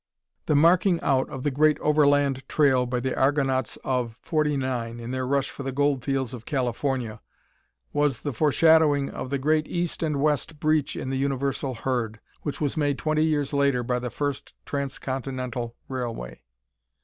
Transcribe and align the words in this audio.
The 0.47 0.55
marking 0.55 0.99
out 1.01 1.29
of 1.29 1.43
the 1.43 1.51
great 1.51 1.77
overland 1.79 2.41
trail 2.49 2.87
by 2.87 2.99
the 3.01 3.15
Argonauts 3.15 3.77
of 3.83 4.17
'49 4.23 4.99
in 4.99 5.11
their 5.11 5.27
rush 5.27 5.51
for 5.51 5.61
the 5.61 5.71
gold 5.71 6.03
fields 6.03 6.33
of 6.33 6.47
California 6.47 7.21
was 7.93 8.21
the 8.21 8.33
foreshadowing 8.33 9.11
of 9.11 9.29
the 9.29 9.37
great 9.37 9.67
east 9.67 10.01
and 10.01 10.19
west 10.19 10.59
breach 10.59 10.95
in 10.95 11.11
the 11.11 11.19
universal 11.19 11.75
herd, 11.75 12.19
which 12.41 12.59
was 12.59 12.75
made 12.75 12.97
twenty 12.97 13.23
years 13.25 13.53
later 13.53 13.83
by 13.83 13.99
the 13.99 14.09
first 14.09 14.55
transcontinental 14.65 15.75
railway. 15.87 16.41